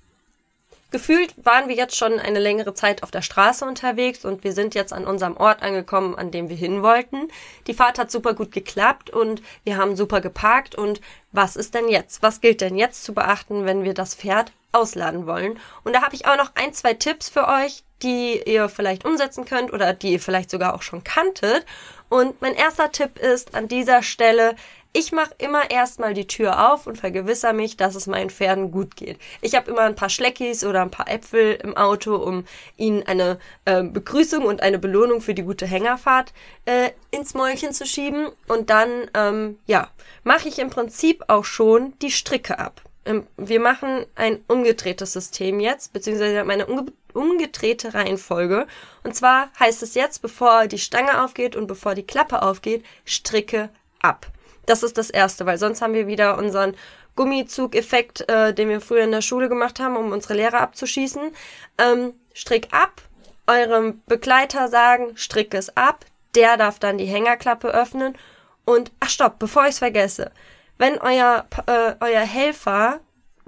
[0.91, 4.73] Gefühlt waren wir jetzt schon eine längere Zeit auf der Straße unterwegs und wir sind
[4.73, 7.27] jetzt an unserem Ort angekommen, an dem wir hin wollten.
[7.67, 10.99] Die Fahrt hat super gut geklappt und wir haben super geparkt und
[11.31, 12.23] was ist denn jetzt?
[12.23, 15.59] Was gilt denn jetzt zu beachten, wenn wir das Pferd ausladen wollen?
[15.83, 19.45] Und da habe ich auch noch ein, zwei Tipps für euch, die ihr vielleicht umsetzen
[19.45, 21.67] könnt oder die ihr vielleicht sogar auch schon kanntet.
[22.09, 24.55] Und mein erster Tipp ist an dieser Stelle,
[24.91, 28.95] ich mache immer erstmal die Tür auf und vergewissere mich, dass es meinen Pferden gut
[28.95, 29.19] geht.
[29.41, 33.37] Ich habe immer ein paar Schleckis oder ein paar Äpfel im Auto, um ihnen eine
[33.65, 36.33] äh, Begrüßung und eine Belohnung für die gute Hängerfahrt
[36.65, 38.29] äh, ins Mäulchen zu schieben.
[38.47, 39.89] Und dann, ähm, ja,
[40.23, 42.81] mache ich im Prinzip auch schon die Stricke ab.
[43.05, 48.67] Ähm, wir machen ein umgedrehtes System jetzt, beziehungsweise meine umge umgedrehte Reihenfolge.
[49.03, 53.69] Und zwar heißt es jetzt, bevor die Stange aufgeht und bevor die Klappe aufgeht, stricke
[53.99, 54.27] ab.
[54.69, 56.75] Das ist das Erste, weil sonst haben wir wieder unseren
[57.15, 61.31] Gummizug-Effekt, äh, den wir früher in der Schule gemacht haben, um unsere Lehrer abzuschießen.
[61.79, 63.01] Ähm, strick ab,
[63.47, 66.05] eurem Begleiter sagen, strick es ab,
[66.35, 68.15] der darf dann die Hängerklappe öffnen.
[68.63, 70.31] Und, ach stopp, bevor ich es vergesse,
[70.77, 72.99] wenn euer, äh, euer Helfer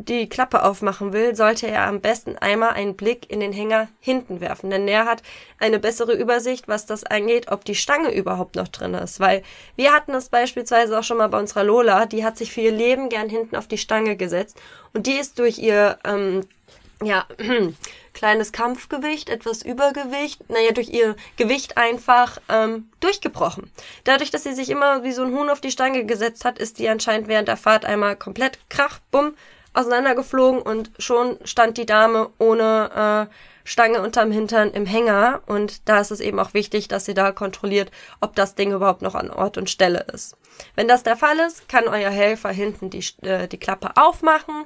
[0.05, 4.41] die Klappe aufmachen will, sollte er am besten einmal einen Blick in den Hänger hinten
[4.41, 5.21] werfen, denn der hat
[5.59, 9.43] eine bessere Übersicht, was das angeht, ob die Stange überhaupt noch drin ist, weil
[9.75, 12.71] wir hatten es beispielsweise auch schon mal bei unserer Lola, die hat sich für ihr
[12.71, 14.57] Leben gern hinten auf die Stange gesetzt.
[14.93, 16.45] Und die ist durch ihr ähm,
[17.03, 17.25] ja,
[18.13, 23.71] kleines Kampfgewicht, etwas Übergewicht, naja, durch ihr Gewicht einfach ähm, durchgebrochen.
[24.03, 26.79] Dadurch, dass sie sich immer wie so ein Huhn auf die Stange gesetzt hat, ist
[26.79, 29.33] die anscheinend während der Fahrt einmal komplett krach, bumm,
[29.73, 35.99] auseinandergeflogen und schon stand die Dame ohne äh, Stange unterm Hintern im Hänger und da
[35.99, 39.29] ist es eben auch wichtig, dass sie da kontrolliert, ob das Ding überhaupt noch an
[39.29, 40.35] Ort und Stelle ist.
[40.75, 44.65] Wenn das der Fall ist, kann euer Helfer hinten die, äh, die Klappe aufmachen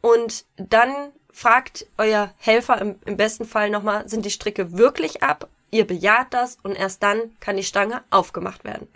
[0.00, 0.92] und dann
[1.32, 5.48] fragt euer Helfer im, im besten Fall nochmal, sind die Stricke wirklich ab?
[5.70, 8.86] Ihr bejaht das und erst dann kann die Stange aufgemacht werden.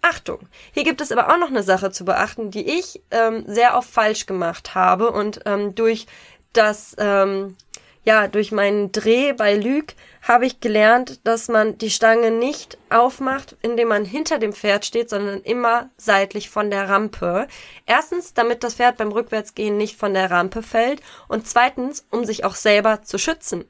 [0.00, 3.76] Achtung, hier gibt es aber auch noch eine Sache zu beachten, die ich ähm, sehr
[3.76, 6.06] oft falsch gemacht habe und ähm, durch
[6.52, 7.56] das, ähm,
[8.04, 13.56] ja, durch meinen Dreh bei Lüg habe ich gelernt, dass man die Stange nicht aufmacht,
[13.62, 17.48] indem man hinter dem Pferd steht, sondern immer seitlich von der Rampe.
[17.86, 22.44] Erstens, damit das Pferd beim Rückwärtsgehen nicht von der Rampe fällt und zweitens, um sich
[22.44, 23.64] auch selber zu schützen.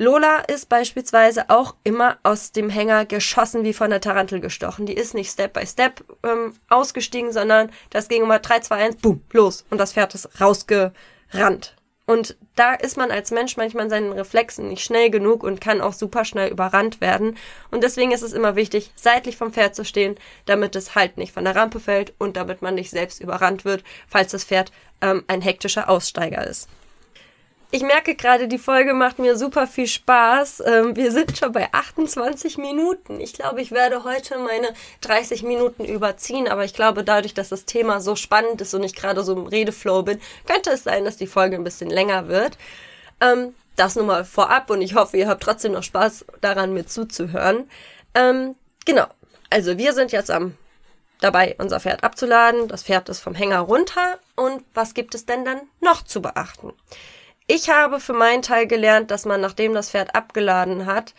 [0.00, 4.86] Lola ist beispielsweise auch immer aus dem Hänger geschossen wie von der Tarantel gestochen.
[4.86, 8.96] Die ist nicht Step by Step ähm, ausgestiegen, sondern das ging immer 3, 2, 1,
[8.96, 9.66] boom, los.
[9.68, 11.76] Und das Pferd ist rausgerannt.
[12.06, 15.82] Und da ist man als Mensch manchmal in seinen Reflexen nicht schnell genug und kann
[15.82, 17.36] auch super schnell überrannt werden.
[17.70, 20.14] Und deswegen ist es immer wichtig, seitlich vom Pferd zu stehen,
[20.46, 23.84] damit es halt nicht von der Rampe fällt und damit man nicht selbst überrannt wird,
[24.08, 26.70] falls das Pferd ähm, ein hektischer Aussteiger ist.
[27.72, 30.64] Ich merke gerade, die Folge macht mir super viel Spaß.
[30.66, 33.20] Ähm, wir sind schon bei 28 Minuten.
[33.20, 34.70] Ich glaube, ich werde heute meine
[35.02, 38.96] 30 Minuten überziehen, aber ich glaube, dadurch, dass das Thema so spannend ist und ich
[38.96, 42.58] gerade so im Redeflow bin, könnte es sein, dass die Folge ein bisschen länger wird.
[43.20, 46.86] Ähm, das nur mal vorab und ich hoffe, ihr habt trotzdem noch Spaß daran, mir
[46.86, 47.70] zuzuhören.
[48.16, 49.06] Ähm, genau.
[49.48, 50.56] Also wir sind jetzt am
[51.20, 52.66] dabei, unser Pferd abzuladen.
[52.66, 54.18] Das Pferd ist vom Hänger runter.
[54.34, 56.72] Und was gibt es denn dann noch zu beachten?
[57.52, 61.14] Ich habe für meinen Teil gelernt, dass man, nachdem das Pferd abgeladen hat,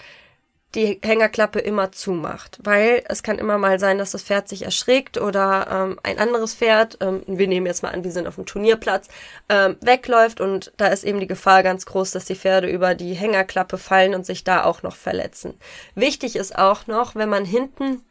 [0.76, 5.20] die Hängerklappe immer zumacht, weil es kann immer mal sein, dass das Pferd sich erschrickt
[5.20, 8.46] oder ähm, ein anderes Pferd, ähm, wir nehmen jetzt mal an, wir sind auf dem
[8.46, 9.10] Turnierplatz,
[9.50, 13.14] ähm, wegläuft und da ist eben die Gefahr ganz groß, dass die Pferde über die
[13.14, 15.56] Hängerklappe fallen und sich da auch noch verletzen.
[15.96, 18.06] Wichtig ist auch noch, wenn man hinten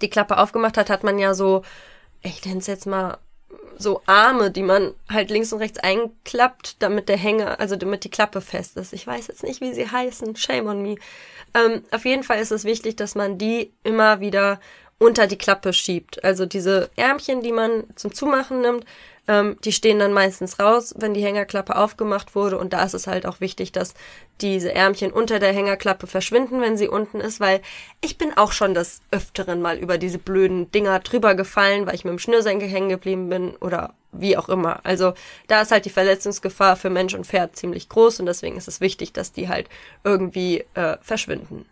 [0.00, 1.62] die Klappe aufgemacht hat, hat man ja so,
[2.22, 3.18] ich nenne es jetzt mal
[3.78, 8.10] so Arme, die man halt links und rechts einklappt, damit der Hänger, also damit die
[8.10, 8.92] Klappe fest ist.
[8.92, 10.36] Ich weiß jetzt nicht, wie sie heißen.
[10.36, 10.96] Shame on me.
[11.54, 14.60] Ähm, auf jeden Fall ist es wichtig, dass man die immer wieder
[14.98, 16.22] unter die Klappe schiebt.
[16.22, 18.84] Also diese Ärmchen, die man zum Zumachen nimmt,
[19.28, 22.58] ähm, die stehen dann meistens raus, wenn die Hängerklappe aufgemacht wurde.
[22.58, 23.94] Und da ist es halt auch wichtig, dass
[24.40, 27.60] diese Ärmchen unter der Hängerklappe verschwinden, wenn sie unten ist, weil
[28.00, 32.04] ich bin auch schon des Öfteren mal über diese blöden Dinger drüber gefallen, weil ich
[32.04, 34.80] mit dem Schnürsenkel hängen geblieben bin oder wie auch immer.
[34.84, 35.14] Also
[35.46, 38.80] da ist halt die Verletzungsgefahr für Mensch und Pferd ziemlich groß und deswegen ist es
[38.80, 39.68] wichtig, dass die halt
[40.04, 41.64] irgendwie äh, verschwinden.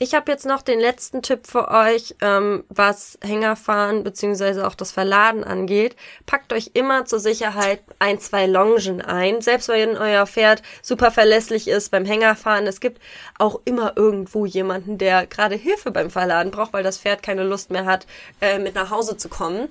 [0.00, 4.92] Ich habe jetzt noch den letzten Tipp für euch, ähm, was Hängerfahren beziehungsweise auch das
[4.92, 5.96] Verladen angeht.
[6.24, 9.40] Packt euch immer zur Sicherheit ein, zwei Longen ein.
[9.40, 12.68] Selbst wenn euer Pferd super verlässlich ist beim Hängerfahren.
[12.68, 13.02] Es gibt
[13.38, 17.72] auch immer irgendwo jemanden, der gerade Hilfe beim Verladen braucht, weil das Pferd keine Lust
[17.72, 18.06] mehr hat,
[18.40, 19.68] äh, mit nach Hause zu kommen.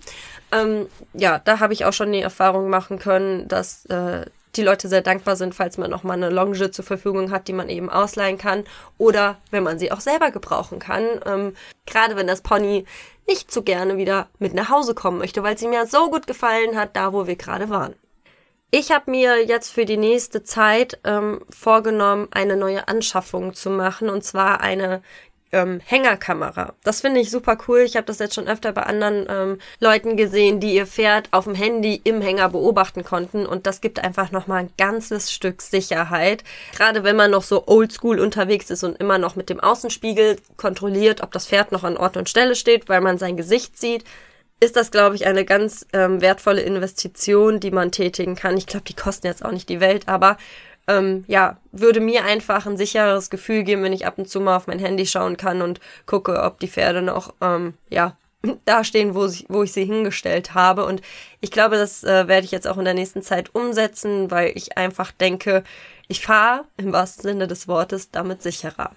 [0.52, 4.26] Ähm, ja, da habe ich auch schon die Erfahrung machen können, dass äh,
[4.58, 7.54] die Leute sehr dankbar sind, falls man noch mal eine Longe zur Verfügung hat, die
[7.54, 8.64] man eben ausleihen kann
[8.98, 11.04] oder wenn man sie auch selber gebrauchen kann.
[11.26, 11.54] Ähm,
[11.86, 12.86] gerade wenn das Pony
[13.28, 16.76] nicht so gerne wieder mit nach Hause kommen möchte, weil sie mir so gut gefallen
[16.76, 17.96] hat, da wo wir gerade waren.
[18.70, 24.10] Ich habe mir jetzt für die nächste Zeit ähm, vorgenommen, eine neue Anschaffung zu machen,
[24.10, 25.02] und zwar eine
[25.52, 26.74] ähm, Hängerkamera.
[26.84, 27.80] Das finde ich super cool.
[27.80, 31.46] Ich habe das jetzt schon öfter bei anderen ähm, Leuten gesehen, die ihr Pferd auf
[31.46, 36.44] dem Handy im Hänger beobachten konnten und das gibt einfach nochmal ein ganzes Stück Sicherheit.
[36.76, 41.22] Gerade wenn man noch so oldschool unterwegs ist und immer noch mit dem Außenspiegel kontrolliert,
[41.22, 44.04] ob das Pferd noch an Ort und Stelle steht, weil man sein Gesicht sieht,
[44.60, 48.58] ist das, glaube ich, eine ganz ähm, wertvolle Investition, die man tätigen kann.
[48.58, 50.38] Ich glaube, die kosten jetzt auch nicht die Welt, aber
[50.88, 54.56] ähm, ja, würde mir einfach ein sicheres Gefühl geben, wenn ich ab und zu mal
[54.56, 58.18] auf mein Handy schauen kann und gucke, ob die Pferde noch, ähm, ja,
[58.66, 60.86] da stehen, wo, ich, wo ich sie hingestellt habe.
[60.86, 61.02] Und
[61.42, 64.78] ich glaube, das äh, werde ich jetzt auch in der nächsten Zeit umsetzen, weil ich
[64.78, 65.64] einfach denke,
[66.08, 68.92] ich fahre im wahrsten Sinne des Wortes damit sicherer.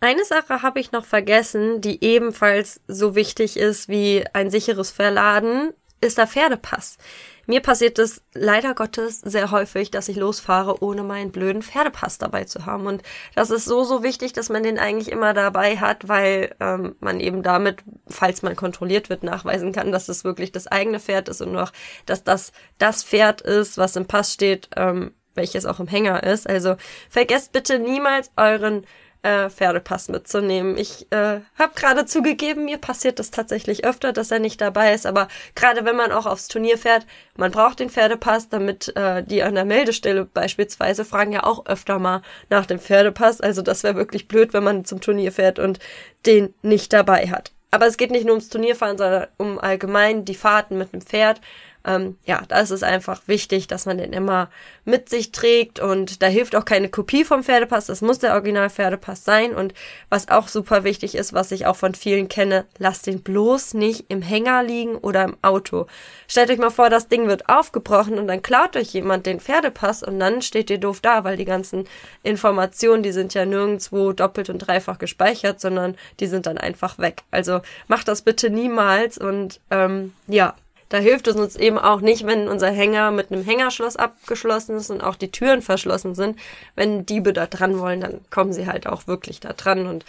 [0.00, 5.72] Eine Sache habe ich noch vergessen, die ebenfalls so wichtig ist wie ein sicheres Verladen,
[6.06, 6.98] ist der Pferdepass.
[7.46, 12.44] Mir passiert es leider Gottes sehr häufig, dass ich losfahre, ohne meinen blöden Pferdepass dabei
[12.44, 12.86] zu haben.
[12.86, 13.02] Und
[13.36, 17.20] das ist so, so wichtig, dass man den eigentlich immer dabei hat, weil ähm, man
[17.20, 21.40] eben damit, falls man kontrolliert wird, nachweisen kann, dass es wirklich das eigene Pferd ist
[21.40, 21.72] und noch,
[22.04, 26.48] dass das das Pferd ist, was im Pass steht, ähm, welches auch im Hänger ist.
[26.48, 26.76] Also
[27.08, 28.84] vergesst bitte niemals euren
[29.26, 30.78] äh, Pferdepass mitzunehmen.
[30.78, 35.04] Ich äh, habe gerade zugegeben, mir passiert das tatsächlich öfter, dass er nicht dabei ist,
[35.04, 39.42] aber gerade wenn man auch aufs Turnier fährt, man braucht den Pferdepass, damit äh, die
[39.42, 43.40] an der Meldestelle beispielsweise fragen ja auch öfter mal nach dem Pferdepass.
[43.40, 45.80] Also das wäre wirklich blöd, wenn man zum Turnier fährt und
[46.24, 47.52] den nicht dabei hat.
[47.72, 51.40] Aber es geht nicht nur ums Turnierfahren, sondern um allgemein die Fahrten mit dem Pferd
[51.86, 54.50] ähm, ja, da ist es einfach wichtig, dass man den immer
[54.84, 58.68] mit sich trägt und da hilft auch keine Kopie vom Pferdepass, das muss der Original
[58.68, 59.72] Pferdepass sein und
[60.10, 64.06] was auch super wichtig ist, was ich auch von vielen kenne, lasst den bloß nicht
[64.08, 65.86] im Hänger liegen oder im Auto.
[66.28, 70.02] Stellt euch mal vor, das Ding wird aufgebrochen und dann klaut euch jemand den Pferdepass
[70.02, 71.84] und dann steht ihr doof da, weil die ganzen
[72.24, 77.22] Informationen, die sind ja nirgendwo doppelt und dreifach gespeichert, sondern die sind dann einfach weg.
[77.30, 80.54] Also macht das bitte niemals und ähm, ja,
[80.88, 84.90] da hilft es uns eben auch nicht, wenn unser Hänger mit einem Hängerschloss abgeschlossen ist
[84.90, 86.38] und auch die Türen verschlossen sind.
[86.74, 90.04] Wenn Diebe da dran wollen, dann kommen sie halt auch wirklich da dran und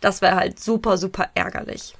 [0.00, 1.94] das wäre halt super, super ärgerlich.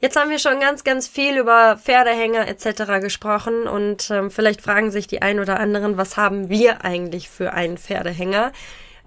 [0.00, 3.00] Jetzt haben wir schon ganz, ganz viel über Pferdehänger etc.
[3.00, 7.52] gesprochen und ähm, vielleicht fragen sich die ein oder anderen, was haben wir eigentlich für
[7.52, 8.52] einen Pferdehänger?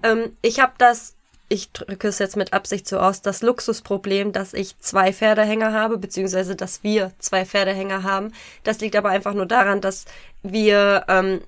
[0.03, 1.15] Ähm, ich habe das
[1.51, 5.97] ich drücke es jetzt mit Absicht so aus, das Luxusproblem, dass ich zwei Pferdehänger habe,
[5.97, 8.31] beziehungsweise dass wir zwei Pferdehänger haben.
[8.63, 10.05] Das liegt aber einfach nur daran, dass
[10.43, 11.41] wir, ähm,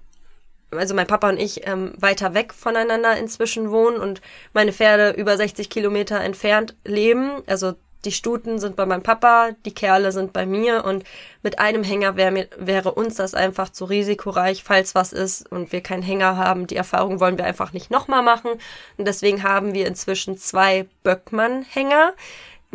[0.72, 5.38] also mein Papa und ich, ähm, weiter weg voneinander inzwischen wohnen und meine Pferde über
[5.38, 7.42] 60 Kilometer entfernt leben.
[7.48, 11.04] Also die Stuten sind bei meinem Papa, die Kerle sind bei mir und
[11.42, 15.72] mit einem Hänger wär mir, wäre uns das einfach zu risikoreich, falls was ist und
[15.72, 16.68] wir keinen Hänger haben.
[16.68, 18.52] Die Erfahrung wollen wir einfach nicht nochmal machen
[18.98, 22.13] und deswegen haben wir inzwischen zwei Böckmann-Hänger.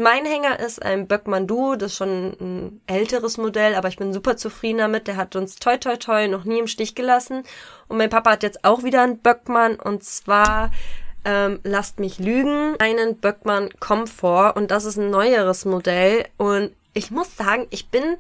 [0.00, 4.12] Mein Hänger ist ein Böckmann Duo, das ist schon ein älteres Modell, aber ich bin
[4.12, 5.08] super zufrieden damit.
[5.08, 7.42] Der hat uns toi toi toi noch nie im Stich gelassen.
[7.88, 10.70] Und mein Papa hat jetzt auch wieder einen Böckmann und zwar
[11.24, 16.26] ähm, lasst mich lügen, einen Böckmann Comfort und das ist ein neueres Modell.
[16.36, 18.16] Und ich muss sagen, ich bin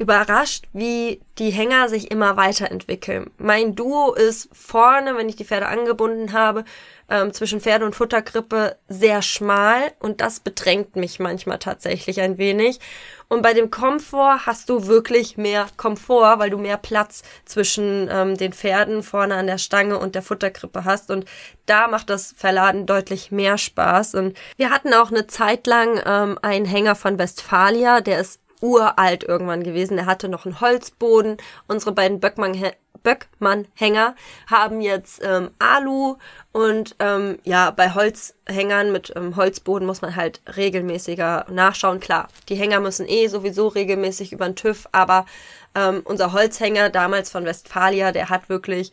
[0.00, 3.30] überrascht, wie die Hänger sich immer weiterentwickeln.
[3.36, 6.64] Mein Duo ist vorne, wenn ich die Pferde angebunden habe,
[7.10, 12.80] ähm, zwischen Pferde und Futterkrippe sehr schmal und das bedrängt mich manchmal tatsächlich ein wenig.
[13.28, 18.38] Und bei dem Komfort hast du wirklich mehr Komfort, weil du mehr Platz zwischen ähm,
[18.38, 21.10] den Pferden vorne an der Stange und der Futterkrippe hast.
[21.10, 21.26] Und
[21.66, 24.14] da macht das Verladen deutlich mehr Spaß.
[24.14, 29.24] Und wir hatten auch eine Zeit lang ähm, einen Hänger von Westfalia, der ist uralt
[29.24, 29.98] irgendwann gewesen.
[29.98, 31.36] Er hatte noch einen Holzboden.
[31.66, 32.54] Unsere beiden Böckmann
[33.02, 34.14] Böckmann-Hänger
[34.46, 36.16] haben jetzt ähm, Alu
[36.52, 42.00] und ähm, ja, bei Holzhängern mit ähm, Holzboden muss man halt regelmäßiger nachschauen.
[42.00, 45.26] Klar, die Hänger müssen eh sowieso regelmäßig über den TÜV, aber
[45.74, 48.92] ähm, unser Holzhänger damals von Westfalia, der hat wirklich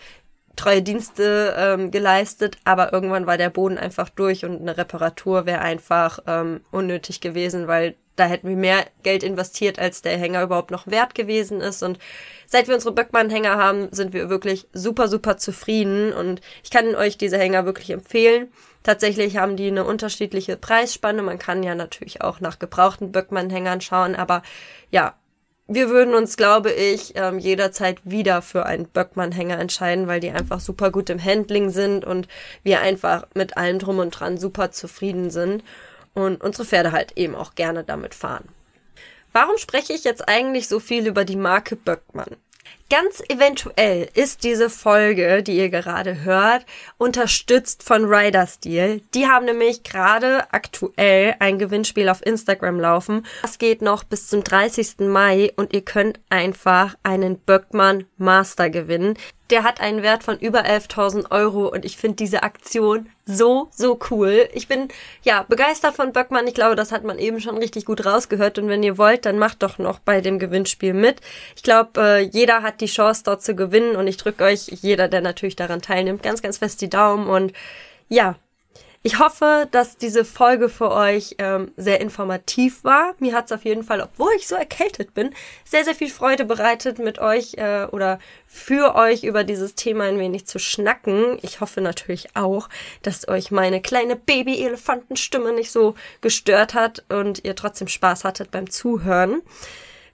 [0.58, 5.62] treue Dienste ähm, geleistet, aber irgendwann war der Boden einfach durch und eine Reparatur wäre
[5.62, 10.72] einfach ähm, unnötig gewesen, weil da hätten wir mehr Geld investiert, als der Hänger überhaupt
[10.72, 11.84] noch wert gewesen ist.
[11.84, 12.00] Und
[12.48, 16.12] seit wir unsere Böckmann-Hänger haben, sind wir wirklich super, super zufrieden.
[16.14, 18.52] Und ich kann euch diese Hänger wirklich empfehlen.
[18.82, 21.22] Tatsächlich haben die eine unterschiedliche Preisspanne.
[21.22, 24.16] Man kann ja natürlich auch nach gebrauchten Böckmann-Hängern schauen.
[24.16, 24.42] Aber
[24.90, 25.14] ja,
[25.68, 30.60] wir würden uns, glaube ich, ähm, jederzeit wieder für einen Böckmann-Hänger entscheiden, weil die einfach
[30.60, 32.28] super gut im Handling sind und
[32.64, 35.64] wir einfach mit allem drum und dran super zufrieden sind
[36.14, 38.48] und unsere Pferde halt eben auch gerne damit fahren.
[39.34, 42.38] Warum spreche ich jetzt eigentlich so viel über die Marke Böckmann?
[42.90, 46.66] Ganz eventuell ist diese Folge, die ihr gerade hört,
[46.98, 49.02] unterstützt von Rider Steel.
[49.14, 53.26] Die haben nämlich gerade aktuell ein Gewinnspiel auf Instagram laufen.
[53.42, 55.00] Das geht noch bis zum 30.
[55.00, 59.16] Mai und ihr könnt einfach einen Böckmann Master gewinnen.
[59.50, 64.00] Der hat einen Wert von über 11.000 Euro und ich finde diese Aktion so, so
[64.10, 64.48] cool.
[64.54, 64.88] Ich bin,
[65.24, 66.48] ja, begeistert von Böckmann.
[66.48, 68.58] Ich glaube, das hat man eben schon richtig gut rausgehört.
[68.58, 71.22] Und wenn ihr wollt, dann macht doch noch bei dem Gewinnspiel mit.
[71.56, 73.96] Ich glaube, äh, jeder hat die Chance, dort zu gewinnen.
[73.96, 77.28] Und ich drücke euch, jeder, der natürlich daran teilnimmt, ganz, ganz fest die Daumen.
[77.28, 77.54] Und
[78.10, 78.36] ja,
[79.04, 83.16] ich hoffe, dass diese Folge für euch ähm, sehr informativ war.
[83.20, 86.44] Mir hat es auf jeden Fall, obwohl ich so erkältet bin, sehr, sehr viel Freude
[86.44, 91.38] bereitet, mit euch äh, oder für euch über dieses Thema ein wenig zu schnacken.
[91.42, 92.68] Ich hoffe natürlich auch,
[93.02, 98.70] dass euch meine kleine Baby-Elefantenstimme nicht so gestört hat und ihr trotzdem Spaß hattet beim
[98.70, 99.42] Zuhören.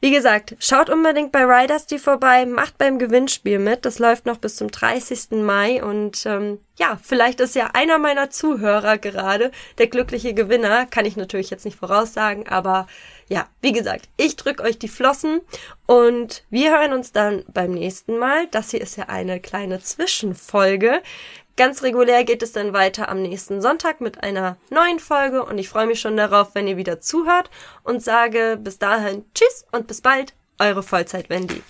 [0.04, 3.86] Wie gesagt, schaut unbedingt bei Riders vorbei, macht beim Gewinnspiel mit.
[3.86, 5.42] Das läuft noch bis zum 30.
[5.42, 10.88] Mai und ähm, ja, vielleicht ist ja einer meiner Zuhörer gerade der glückliche Gewinner.
[10.88, 12.86] Kann ich natürlich jetzt nicht voraussagen, aber
[13.30, 15.40] ja, wie gesagt, ich drücke euch die Flossen
[15.86, 18.48] und wir hören uns dann beim nächsten Mal.
[18.52, 21.02] Das hier ist ja eine kleine Zwischenfolge.
[21.56, 25.70] Ganz regulär geht es dann weiter am nächsten Sonntag mit einer neuen Folge und ich
[25.70, 27.52] freue mich schon darauf, wenn ihr wieder zuhört
[27.84, 31.62] und sage bis dahin Tschüss und bis bald, eure Vollzeit Wendy.